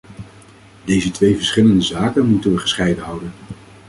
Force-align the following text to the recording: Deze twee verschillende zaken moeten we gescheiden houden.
Deze 0.85 1.11
twee 1.11 1.35
verschillende 1.35 1.81
zaken 1.81 2.25
moeten 2.27 2.51
we 2.53 2.57
gescheiden 2.57 3.03
houden. 3.03 3.31